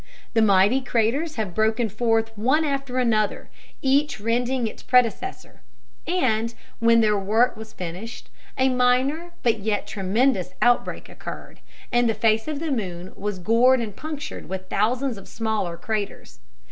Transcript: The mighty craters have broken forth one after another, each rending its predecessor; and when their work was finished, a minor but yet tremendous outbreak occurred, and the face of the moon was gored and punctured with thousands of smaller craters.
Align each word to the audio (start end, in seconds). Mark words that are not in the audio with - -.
The 0.33 0.41
mighty 0.41 0.81
craters 0.81 1.35
have 1.35 1.53
broken 1.53 1.87
forth 1.87 2.35
one 2.35 2.65
after 2.65 2.97
another, 2.97 3.51
each 3.83 4.19
rending 4.19 4.65
its 4.65 4.81
predecessor; 4.81 5.61
and 6.07 6.55
when 6.79 7.01
their 7.01 7.19
work 7.19 7.55
was 7.55 7.71
finished, 7.73 8.31
a 8.57 8.67
minor 8.69 9.29
but 9.43 9.59
yet 9.59 9.85
tremendous 9.85 10.55
outbreak 10.59 11.07
occurred, 11.07 11.59
and 11.91 12.09
the 12.09 12.15
face 12.15 12.47
of 12.47 12.59
the 12.59 12.71
moon 12.71 13.13
was 13.15 13.37
gored 13.37 13.79
and 13.79 13.95
punctured 13.95 14.49
with 14.49 14.69
thousands 14.69 15.19
of 15.19 15.27
smaller 15.27 15.77
craters. 15.77 16.39